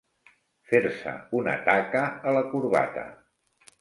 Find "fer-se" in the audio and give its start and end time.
0.69-1.13